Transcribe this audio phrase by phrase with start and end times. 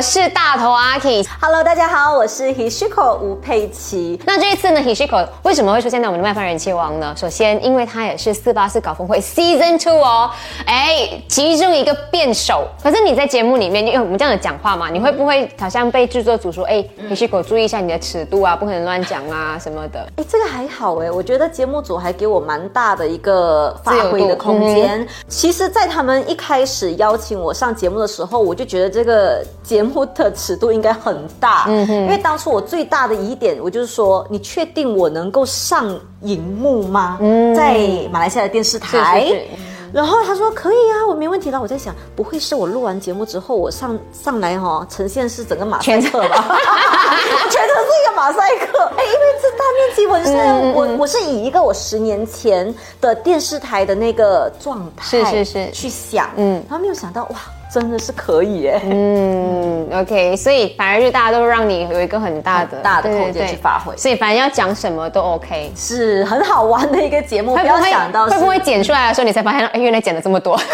[0.00, 1.22] 我是大头阿 K。
[1.42, 4.18] Hello，大家好，我是 Hishiko 吴佩琪。
[4.24, 7.12] 那这一次呢，Hishiko 为什么会出现在我们的麦饭人气王呢？
[7.14, 10.30] 首先，因为他也是四八四搞峰会 Season Two 哦，
[10.64, 12.66] 哎，其中一个辩手。
[12.82, 20.00] 可是你在节目里面，因为我们这样的讲话嘛，你会不会好像被制作组说，哎，Hishiko 注意一下你的尺度啊，不可能乱讲啊 什么的？
[20.16, 25.06] 哎，这个还好哎，我觉得节目组还给我蛮大的一个发挥的空间。
[25.28, 37.18] 其实，在他们一开始邀请我上节目的时候，我就觉得这个节目的尺度应该很大，嗯因为当初我最大的疑点，我就是说，你确定我能够上荧幕吗？
[37.20, 37.78] 嗯在
[38.10, 39.20] 马来西亚的电视台。
[39.22, 39.46] 是是是
[39.92, 41.60] 然后他说可以啊，我没问题了。
[41.60, 46.44] 我在想，不会是我录完节目之后，我上上来哈、哦，呈现是整个马赛克吧？
[47.50, 48.84] 全程是一个马赛克。
[48.96, 57.36] 哎，因为这大面积纹身，我我是以一个我十年前的电视台的那个状态，是是是去想，嗯，然后没有想到哇，
[57.72, 58.80] 真的是可以耶。
[58.84, 65.70] 嗯，OK，所以反而是大家都让你有一个很大的很大的空间去发挥所以反正要讲什么都 OK。
[65.76, 70.58] 是很好玩的一个节目，不要想到会不会剪出来的时候，你才发现，哎，原来剪了这么多。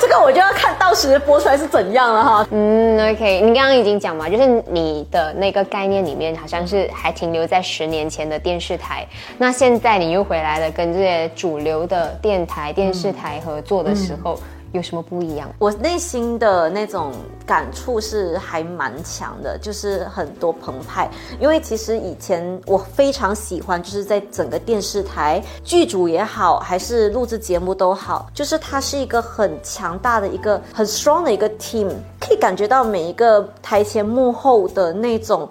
[0.00, 2.46] 这个，我就要看到时播出来是怎样了哈。
[2.52, 9.06] 嗯，OK，你刚刚已经讲嘛，就是你的那个概念里面，好像是还停留在十年前的电视台。
[9.36, 14.38] 那现在你又回来了，跟这些主流的电台、电视台合作的时候，
[14.72, 15.52] 有什么不一样？
[15.58, 17.12] 我内心的那种
[17.44, 21.10] 感触是还蛮强的，就是很多澎湃。
[21.40, 31.88] 因为其实以前我非常喜欢，就是在整个电视台剧组也好，还是录制节目都好，就是它是一个很强大的一个很 strong 的一个 team，
[32.20, 35.48] 可以感觉到每一个台前幕后的那种。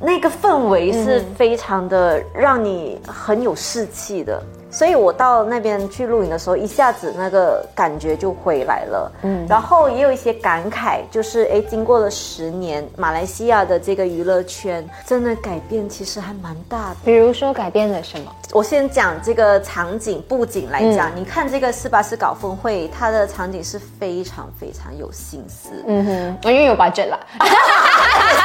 [0.00, 9.12] 那个氛围是非常的让你很有士气的，所以我到那边去录影的时候，一下子那个感觉就回来了。
[9.22, 16.96] 嗯，然后也有一些感慨，就是哎，经过了十年，马来西亚的这个娱乐圈真的改变其实还蛮大的。
[17.04, 18.32] 比如说改变了什么？
[18.52, 25.70] 我先讲这个场景布景来讲，你看这个四八四搞峰会，它的场景是非常非常有心思。
[25.86, 27.20] 嗯哼，我因为有 budget 啦。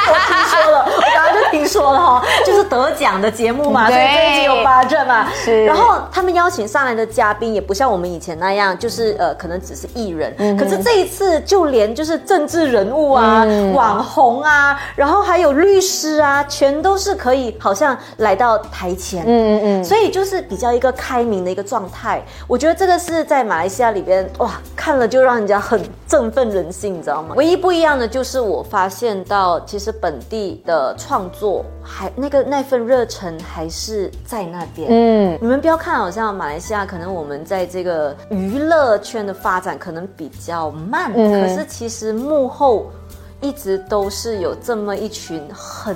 [0.07, 5.27] 我听说了，我刚刚就听说了哈，就是得奖的节目嘛，所以对这一集有八阵嘛。
[5.33, 10.33] 是然后他们邀请上来的嘉宾也不像我们以前那样，就是呃，可能只是艺人。
[10.37, 19.23] 嗯可是这一次，就连就是政治人物啊、网红啊，然后还有律师啊，全都是可以好像来到台前。
[19.25, 19.83] 嗯嗯嗯。
[19.83, 22.21] 所以就是比较一个开明的一个状态。
[22.47, 27.35] 我觉得这个是在马来西亚里边哇，看了就让人家很振奋人心，你知道吗？
[27.35, 34.87] 唯一不一样的就是我发现到，其实本地的创作还那个那份热忱还是在那边。
[34.89, 42.87] 嗯，你们不要看好像马来西亚，可能我们在这个娱乐圈的发展可能比较慢，可是其实幕后。
[43.41, 45.95] 一直都是有这么一群很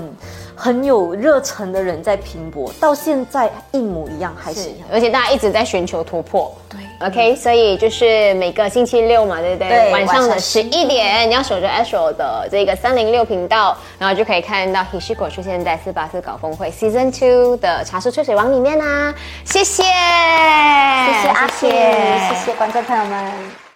[0.61, 4.85] 很有热忱的人在拼搏，到现在一模一样，还是一样。
[4.91, 6.53] 而且大家一直在寻求突破。
[6.67, 9.69] 对，OK，所以就是每个星期六嘛，对不对？
[9.69, 19.15] 对晚上的十一点，你要守着 Astro 的这个三零六频道，然后就可以看到 Hishiko 出现在四八四搞峰会 Season Two 的茶树吹水王里面啦、
[19.45, 23.68] 谢谢，谢谢谢阿谢，谢谢观众朋友们。